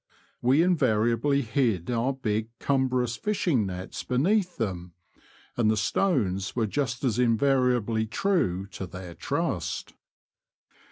We 0.41 0.63
invariably 0.63 1.43
hid 1.43 1.91
our 1.91 2.11
big 2.11 2.49
cumbrous 2.57 3.17
fishing 3.17 3.67
nets 3.67 4.03
beneath 4.03 4.57
them, 4.57 4.93
and 5.55 5.69
the 5.69 5.77
stones 5.77 6.55
were 6.55 6.65
just 6.65 7.03
as 7.03 7.19
invariably 7.19 8.07
true 8.07 8.65
to 8.71 8.87
their 8.87 9.13
trust. 9.13 9.93